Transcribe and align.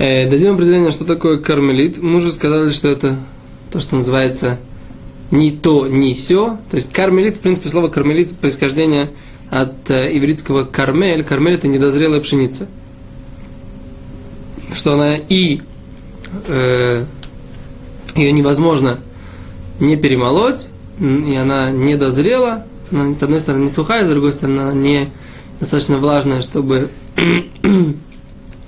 Э, 0.00 0.26
дадим 0.26 0.54
определение, 0.54 0.90
что 0.90 1.04
такое 1.04 1.36
кармелит. 1.36 1.98
Мы 2.00 2.16
уже 2.16 2.32
сказали, 2.32 2.70
что 2.70 2.88
это 2.88 3.18
то, 3.70 3.80
что 3.80 3.96
называется 3.96 4.58
ни 5.30 5.50
то, 5.50 5.86
ни 5.88 6.14
сё. 6.14 6.56
То 6.70 6.76
есть 6.76 6.90
кармелит, 6.90 7.36
в 7.36 7.40
принципе, 7.40 7.68
слово 7.68 7.88
кармелит 7.88 8.34
происхождение 8.34 9.10
от 9.50 9.90
э, 9.90 10.16
ивритского 10.16 10.64
кармель. 10.64 11.22
Кармель 11.22 11.52
это 11.52 11.68
недозрелая 11.68 12.22
пшеница. 12.22 12.66
Что 14.74 14.94
она 14.94 15.16
и 15.16 15.60
э, 16.46 17.04
ее 18.14 18.32
невозможно 18.32 19.00
не 19.80 19.96
перемолоть, 19.96 20.68
и 20.98 21.34
она 21.34 21.72
не 21.72 21.98
дозрела. 21.98 22.64
Она, 22.90 23.14
с 23.14 23.22
одной 23.22 23.40
стороны, 23.40 23.64
не 23.64 23.68
сухая, 23.68 24.06
с 24.06 24.08
другой 24.08 24.32
стороны, 24.32 24.60
она 24.60 24.72
не 24.72 25.10
достаточно 25.58 25.98
влажная, 25.98 26.40
чтобы 26.40 26.88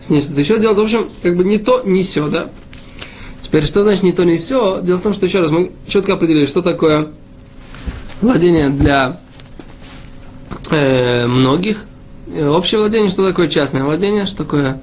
с 0.03 0.11
ней 0.11 0.21
что-то 0.21 0.41
еще 0.41 0.59
делать. 0.59 0.79
В 0.79 0.83
общем, 0.83 1.09
как 1.23 1.37
бы 1.37 1.45
не 1.45 1.59
то, 1.59 1.83
не 1.85 2.03
все, 2.03 2.29
да. 2.29 2.51
Теперь, 3.41 3.65
что 3.65 3.83
значит 3.83 4.03
не 4.03 4.13
то, 4.13 4.25
не 4.25 4.37
все? 4.37 4.81
Дело 4.83 4.99
в 4.99 5.03
том, 5.03 5.13
что 5.13 5.27
еще 5.27 5.41
раз 5.41 5.51
мы 5.51 5.73
четко 5.87 6.15
определили, 6.15 6.47
что 6.47 6.63
такое 6.63 7.09
владение 8.21 8.71
для 8.71 9.21
э, 10.71 11.27
многих, 11.27 11.85
э, 12.35 12.49
общее 12.49 12.81
владение, 12.81 13.11
что 13.11 13.27
такое 13.27 13.49
частное 13.49 13.85
владение, 13.85 14.27
что 14.27 14.39
такое... 14.39 14.81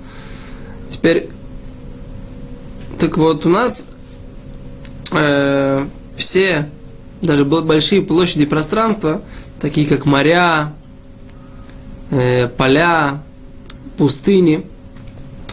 Теперь, 0.88 1.30
так 3.00 3.18
вот, 3.18 3.46
у 3.46 3.50
нас 3.50 3.86
э, 5.12 5.88
все, 6.16 6.70
даже 7.22 7.46
большие 7.46 8.02
площади 8.02 8.46
пространства, 8.46 9.22
такие 9.60 9.88
как 9.88 10.06
моря, 10.06 10.74
э, 12.12 12.48
поля, 12.50 13.22
пустыни, 13.98 14.66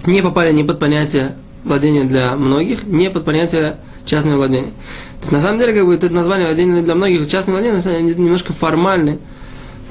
не 0.06 0.22
попали 0.22 0.52
ни 0.52 0.62
под 0.62 0.78
понятие 0.78 1.36
владения 1.64 2.04
для 2.04 2.36
многих, 2.36 2.84
не 2.84 3.10
под 3.10 3.24
понятие 3.24 3.76
частное 4.04 4.36
владение. 4.36 4.70
То 5.20 5.22
есть, 5.22 5.32
на 5.32 5.40
самом 5.40 5.58
деле, 5.58 5.72
как 5.72 5.86
бы, 5.86 5.94
это 5.94 6.08
название 6.10 6.46
владения 6.46 6.82
для 6.82 6.94
многих, 6.94 7.28
частное 7.28 7.54
владение, 7.54 8.14
немножко 8.14 8.52
формальное, 8.52 9.18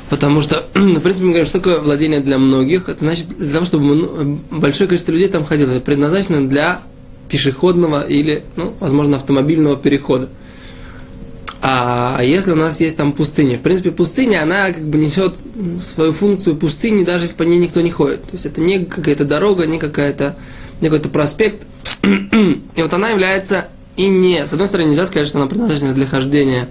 потому 0.10 0.42
что, 0.42 0.66
в 0.74 1.00
принципе, 1.00 1.26
мы 1.26 1.32
говорим, 1.32 1.46
что 1.46 1.60
такое 1.60 1.80
владение 1.80 2.22
для 2.22 2.38
многих, 2.38 2.90
это 2.90 3.00
значит 3.00 3.28
для 3.38 3.52
того, 3.52 3.66
чтобы 3.66 4.40
большое 4.52 4.88
количество 4.88 5.12
людей 5.12 5.28
там 5.28 5.44
ходило, 5.46 5.80
предназначено 5.80 6.48
для 6.48 6.82
пешеходного 7.30 8.08
или, 8.08 8.44
ну, 8.56 8.74
возможно, 8.80 9.18
автомобильного 9.18 9.78
перехода. 9.78 10.30
А 11.68 12.22
если 12.22 12.52
у 12.52 12.56
нас 12.56 12.80
есть 12.80 12.96
там 12.96 13.12
пустыня, 13.12 13.58
в 13.58 13.62
принципе, 13.62 13.90
пустыня, 13.90 14.44
она 14.44 14.72
как 14.72 14.84
бы 14.84 15.00
несет 15.00 15.36
свою 15.82 16.14
функцию 16.14 16.58
пустыни, 16.58 17.04
даже 17.04 17.26
если 17.26 17.36
по 17.36 17.42
ней 17.42 17.58
никто 17.58 17.82
не 17.82 17.90
ходит. 17.90 18.22
То 18.22 18.34
есть 18.34 18.46
это 18.46 18.62
не 18.62 18.86
какая-то 18.86 19.26
дорога, 19.26 19.66
не 19.66 19.80
какая-то 19.80 20.38
не 20.80 20.90
какой-то 20.90 21.10
проспект. 21.10 21.66
И 22.04 22.82
вот 22.82 22.94
она 22.94 23.10
является 23.10 23.70
и 23.98 24.08
не, 24.08 24.46
с 24.46 24.54
одной 24.54 24.68
стороны, 24.68 24.90
нельзя 24.90 25.06
сказать, 25.06 25.28
что 25.28 25.40
она 25.40 25.48
предназначена 25.48 25.96
для 25.96 26.06
хождения 26.06 26.70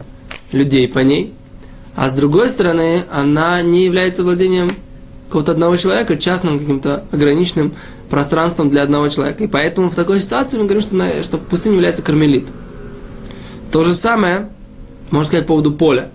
людей 0.52 0.86
по 0.86 1.00
ней, 1.00 1.32
а 1.96 2.08
с 2.08 2.12
другой 2.12 2.48
стороны, 2.48 3.04
она 3.10 3.62
не 3.62 3.84
является 3.86 4.22
владением 4.22 4.70
какого-то 5.26 5.50
одного 5.50 5.76
человека, 5.76 6.16
частным 6.16 6.60
каким-то 6.60 7.02
ограниченным 7.10 7.74
пространством 8.10 8.70
для 8.70 8.82
одного 8.82 9.08
человека. 9.08 9.42
И 9.42 9.48
поэтому 9.48 9.90
в 9.90 9.96
такой 9.96 10.20
ситуации 10.20 10.56
мы 10.56 10.66
говорим, 10.66 10.82
что, 10.82 11.24
что 11.24 11.38
пустыня 11.38 11.74
является 11.74 12.02
кармелит. 12.02 12.46
То 13.72 13.82
же 13.82 13.92
самое 13.92 14.50
можно 15.14 15.28
сказать, 15.28 15.46
по 15.46 15.54
поводу 15.54 15.72
поля. 15.72 16.10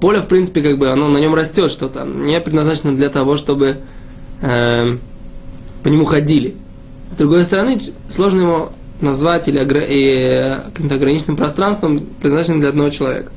Поле, 0.00 0.20
в 0.20 0.26
принципе, 0.26 0.62
как 0.62 0.78
бы, 0.78 0.90
оно 0.90 1.08
на 1.08 1.18
нем 1.18 1.34
растет 1.34 1.70
что-то, 1.70 2.04
не 2.04 2.38
предназначено 2.40 2.94
для 2.94 3.08
того, 3.08 3.36
чтобы 3.36 3.78
э, 4.42 4.96
по 5.82 5.88
нему 5.88 6.04
ходили. 6.04 6.54
С 7.10 7.16
другой 7.16 7.44
стороны, 7.44 7.80
сложно 8.08 8.40
его 8.40 8.72
назвать 9.00 9.48
или 9.48 9.58
огр... 9.58 9.78
и, 9.88 10.56
каким-то 10.72 10.96
ограниченным 10.96 11.36
пространством, 11.36 11.98
предназначенным 12.20 12.60
для 12.60 12.68
одного 12.70 12.90
человека. 12.90 13.32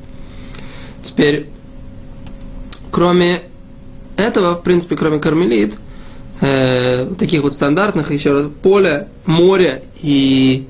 Теперь, 1.04 1.48
кроме 2.92 3.44
этого, 4.18 4.56
в 4.56 4.64
принципе, 4.64 4.98
кроме 4.98 5.20
кармелит, 5.20 5.78
э, 6.42 7.08
таких 7.18 7.44
вот 7.44 7.54
стандартных, 7.54 8.12
еще 8.12 8.34
раз, 8.34 8.48
поля, 8.62 9.08
море 9.26 9.84
и 10.02 10.68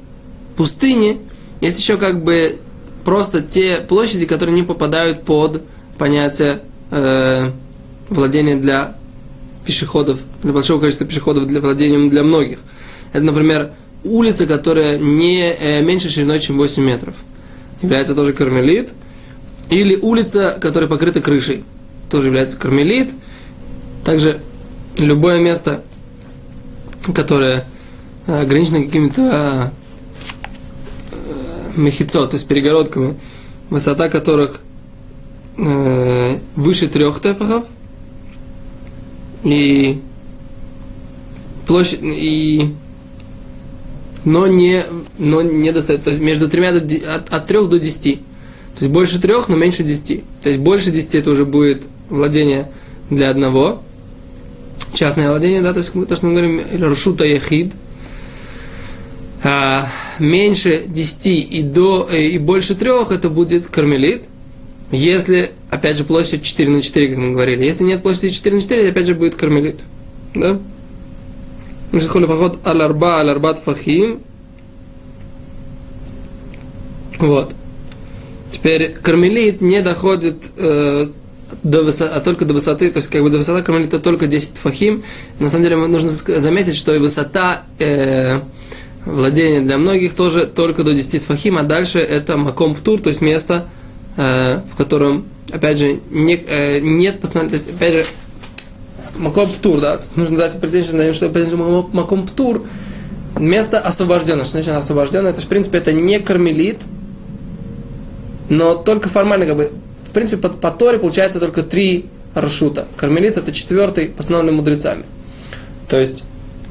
пустыни, 0.55 1.21
есть 1.59 1.79
еще 1.79 1.97
как 1.97 2.23
бы 2.23 2.59
просто 3.07 3.41
те 3.41 3.77
площади, 3.77 4.25
которые 4.25 4.53
не 4.53 4.63
попадают 4.63 5.23
под 5.23 5.63
понятие 5.97 6.59
э, 6.91 7.51
владения 8.09 8.57
для 8.57 8.97
пешеходов, 9.65 10.19
для 10.43 10.51
большого 10.51 10.81
количества 10.81 11.07
пешеходов, 11.07 11.47
для 11.47 11.61
владения 11.61 12.09
для 12.09 12.23
многих. 12.23 12.59
Это, 13.13 13.23
например, 13.23 13.71
улица, 14.03 14.45
которая 14.45 14.97
не 14.97 15.39
э, 15.39 15.81
меньше 15.83 16.09
шириной, 16.09 16.41
чем 16.41 16.57
8 16.57 16.83
метров. 16.83 17.15
Является 17.81 18.13
тоже 18.13 18.33
кармелит. 18.33 18.89
Или 19.69 19.95
улица, 19.95 20.57
которая 20.59 20.89
покрыта 20.89 21.21
крышей. 21.21 21.63
Тоже 22.11 22.27
является 22.27 22.57
кармелит. 22.57 23.11
Также 24.03 24.41
любое 24.97 25.39
место, 25.39 25.81
которое 27.15 27.63
э, 28.25 28.41
ограничено 28.41 28.83
какими-то 28.83 29.71
мехицо, 31.77 32.25
то 32.27 32.35
есть 32.35 32.47
перегородками, 32.47 33.15
высота 33.69 34.09
которых 34.09 34.59
э, 35.57 36.39
выше 36.55 36.87
трех 36.87 37.21
тефахов, 37.21 37.65
и 39.43 40.01
площадь, 41.65 41.99
и 42.01 42.73
но 44.25 44.47
не, 44.47 44.83
но 45.17 45.41
не 45.41 45.71
достает, 45.71 46.03
то 46.03 46.09
есть 46.09 46.21
между 46.21 46.49
тремя 46.49 46.73
до, 46.73 47.15
от, 47.15 47.29
от 47.29 47.47
трех 47.47 47.69
до 47.69 47.79
десяти. 47.79 48.15
То 48.75 48.83
есть 48.83 48.91
больше 48.91 49.21
трех, 49.21 49.47
но 49.47 49.55
меньше 49.55 49.83
десяти. 49.83 50.23
То 50.41 50.49
есть 50.49 50.59
больше 50.61 50.91
десяти 50.91 51.19
это 51.19 51.31
уже 51.31 51.45
будет 51.45 51.83
владение 52.09 52.71
для 53.09 53.29
одного. 53.29 53.81
Частное 54.93 55.29
владение, 55.29 55.61
да, 55.61 55.71
то 55.73 55.79
есть 55.79 55.93
то, 55.93 56.15
что 56.15 56.25
мы 56.25 56.31
говорим, 56.33 56.91
ршута 56.91 57.25
яхид– 57.25 57.73
меньше 60.19 60.85
10 60.87 61.27
и, 61.27 61.61
до, 61.61 62.07
э, 62.09 62.21
и 62.21 62.37
больше 62.37 62.75
3 62.75 63.13
это 63.13 63.29
будет 63.29 63.67
кармелит. 63.67 64.23
Если, 64.91 65.51
опять 65.69 65.97
же, 65.97 66.05
площадь 66.05 66.43
4 66.43 66.69
на 66.69 66.81
4, 66.81 67.07
как 67.09 67.17
мы 67.17 67.31
говорили. 67.33 67.65
Если 67.65 67.83
нет 67.83 68.01
площади 68.03 68.29
4 68.29 68.55
на 68.55 68.61
4, 68.61 68.89
опять 68.89 69.05
же 69.05 69.15
будет 69.15 69.35
кармелит. 69.35 69.79
Да? 70.33 70.59
поход 71.91 72.59
аль-арба, 72.65 73.19
аль-арбат 73.19 73.59
фахим. 73.59 74.21
Вот. 77.19 77.53
Теперь 78.49 78.93
кармелит 78.93 79.61
не 79.61 79.81
доходит 79.81 80.51
э, 80.57 81.07
до 81.63 81.83
высоты, 81.83 82.13
а 82.13 82.21
только 82.21 82.45
до 82.45 82.53
высоты, 82.53 82.91
то 82.91 82.97
есть 82.97 83.09
как 83.09 83.21
бы 83.23 83.29
до 83.29 83.37
высоты 83.37 83.63
кармелита 83.63 83.99
только 83.99 84.27
10 84.27 84.57
фахим. 84.57 85.03
На 85.39 85.49
самом 85.49 85.63
деле 85.63 85.75
нужно 85.75 86.09
заметить, 86.09 86.75
что 86.75 86.95
и 86.95 86.99
высота 86.99 87.63
э, 87.79 88.39
владение 89.05 89.61
для 89.61 89.77
многих 89.77 90.13
тоже 90.13 90.45
только 90.47 90.83
до 90.83 90.93
10 90.93 91.23
фахим, 91.23 91.57
а 91.57 91.63
дальше 91.63 91.99
это 91.99 92.37
маком 92.37 92.75
птур, 92.75 92.99
то 93.01 93.09
есть 93.09 93.21
место, 93.21 93.67
э, 94.15 94.61
в 94.71 94.75
котором, 94.75 95.25
опять 95.51 95.77
же, 95.77 95.99
не, 96.11 96.35
э, 96.35 96.79
нет 96.79 97.19
постановления, 97.19 97.57
то 97.57 97.63
есть, 97.63 97.77
опять 97.77 97.93
же, 97.93 98.05
маком 99.17 99.49
птур, 99.49 99.79
да, 99.79 100.01
нужно 100.15 100.37
дать 100.37 100.55
определение, 100.55 101.13
что, 101.13 101.27
опять 101.27 101.49
же, 101.49 101.57
маком 101.57 102.27
птур, 102.27 102.65
место 103.39 103.79
освобожденное, 103.79 104.43
что 104.43 104.53
значит 104.53 104.73
освобожденное, 104.73 105.31
это, 105.31 105.41
в 105.41 105.47
принципе, 105.47 105.77
это 105.77 105.93
не 105.93 106.19
кармелит, 106.19 106.81
но 108.49 108.75
только 108.75 109.09
формально, 109.09 109.45
как 109.45 109.57
бы, 109.57 109.71
в 110.07 110.11
принципе, 110.11 110.37
по, 110.37 110.49
по 110.49 110.71
Торе 110.71 110.99
получается 110.99 111.39
только 111.39 111.63
три 111.63 112.05
рашута. 112.33 112.87
Кармелит 112.95 113.37
это 113.37 113.51
четвертый, 113.51 114.09
постановленный 114.09 114.53
мудрецами. 114.53 115.03
То 115.89 115.99
есть, 115.99 116.23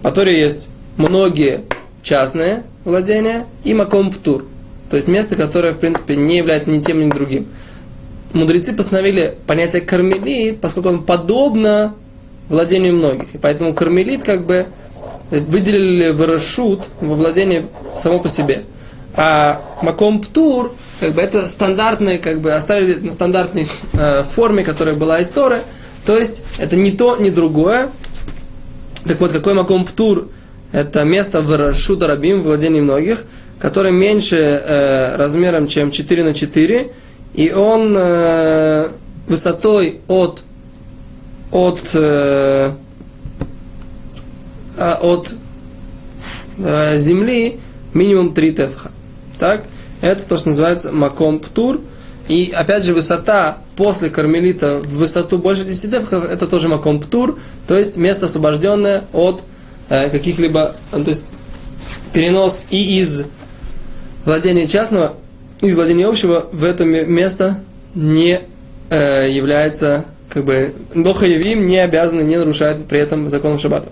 по 0.03 0.11
Торе 0.11 0.39
есть 0.41 0.69
многие 0.97 1.63
частное 2.07 2.63
владение 2.85 3.47
и 3.65 3.75
маком 3.75 4.13
птур, 4.13 4.47
то 4.89 4.95
есть 4.95 5.09
место, 5.09 5.35
которое, 5.35 5.75
в 5.75 5.79
принципе, 5.79 6.15
не 6.15 6.37
является 6.37 6.71
ни 6.71 6.81
тем, 6.81 7.01
ни 7.01 7.11
другим. 7.11 7.49
Мудрецы 8.33 8.73
постановили 8.73 9.37
понятие 9.49 9.83
кармелит, 9.83 10.61
поскольку 10.61 10.91
он 10.91 11.03
подобно 11.03 11.95
владению 12.49 12.95
многих. 12.95 13.35
И 13.35 13.39
поэтому 13.39 13.75
кармелит 13.75 14.23
как 14.23 14.47
бы 14.47 14.67
выделили 15.33 16.11
в 16.11 16.25
расшут 16.25 16.85
во 17.01 17.17
владение 17.17 17.65
само 17.97 18.21
по 18.21 18.29
себе. 18.29 18.63
А 19.15 19.61
маком 19.83 20.21
птур, 20.21 20.77
как 21.01 21.13
бы 21.15 21.23
это 21.23 21.49
стандартные, 21.49 22.21
как 22.21 22.41
бы 22.41 22.53
оставили 22.53 23.01
на 23.01 23.11
стандартной 23.11 23.67
э, 23.95 24.23
форме, 24.23 24.63
которая 24.63 24.95
была 24.95 25.19
из. 25.19 25.29
То 25.29 25.53
есть 26.07 26.45
это 26.59 26.77
не 26.77 26.93
то, 26.93 27.17
не 27.17 27.31
другое. 27.31 27.89
Так 29.05 29.19
вот, 29.19 29.33
какой 29.33 29.55
маком 29.55 29.85
птур 29.85 30.29
это 30.73 31.05
место 31.05 31.43
в 31.43 31.57
Рашута 31.57 32.07
Рабим, 32.07 32.41
в 32.41 32.45
владении 32.45 32.81
многих, 32.81 33.25
которое 33.59 33.93
меньше 33.93 34.37
э, 34.37 35.17
размером, 35.17 35.67
чем 35.67 35.91
4 35.91 36.25
на 36.25 36.35
4, 36.35 36.93
и 37.35 37.53
он 37.53 37.95
э, 37.97 38.89
высотой 39.27 40.01
от, 40.09 40.43
от, 41.51 41.81
э, 41.95 42.73
а, 44.77 44.99
от 45.03 45.35
э, 46.59 46.99
земли 46.99 47.61
минимум 47.95 48.35
3 48.35 48.53
тефха. 48.53 48.91
Так? 49.39 49.65
Это 50.01 50.23
то, 50.23 50.37
что 50.37 50.49
называется 50.49 50.93
маком 50.93 51.39
птур. 51.39 51.81
И 52.29 52.53
опять 52.55 52.85
же, 52.85 52.93
высота 52.93 53.59
после 53.77 54.11
кармелита 54.11 54.81
в 54.81 54.97
высоту 54.97 55.39
больше 55.39 55.65
10 55.65 55.91
тефхов, 55.91 56.25
это 56.25 56.47
тоже 56.47 56.69
маком 56.69 57.01
птур, 57.01 57.39
то 57.69 57.77
есть 57.77 57.97
место 57.97 58.27
освобожденное 58.27 59.05
от 59.13 59.45
каких-либо, 59.89 60.77
э, 60.93 61.03
то 61.03 61.11
есть 61.11 61.25
перенос 62.13 62.65
и 62.71 63.01
из 63.01 63.25
владения 64.25 64.67
частного, 64.67 65.15
из 65.61 65.75
владения 65.75 66.07
общего 66.07 66.47
в 66.53 66.65
это 66.65 66.85
место 66.85 67.61
не 67.95 68.41
э, 68.91 69.31
является, 69.31 70.07
как 70.29 70.45
бы, 70.45 70.75
дохаевим 70.95 71.67
не 71.67 71.79
обязаны, 71.79 72.23
не 72.23 72.37
нарушает 72.37 72.85
при 72.87 72.99
этом 72.99 73.31
законов 73.31 73.61
шаббата. 73.61 73.89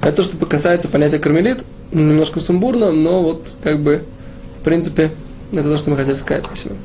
Это 0.00 0.12
то, 0.12 0.22
что 0.22 0.46
касается 0.46 0.88
понятия 0.88 1.18
кармелит, 1.18 1.64
немножко 1.92 2.40
сумбурно, 2.40 2.92
но 2.92 3.22
вот, 3.22 3.52
как 3.62 3.80
бы, 3.80 4.04
в 4.60 4.64
принципе, 4.64 5.10
это 5.52 5.64
то, 5.64 5.78
что 5.78 5.90
мы 5.90 5.96
хотели 5.96 6.14
сказать. 6.14 6.44
Спасибо. 6.44 6.76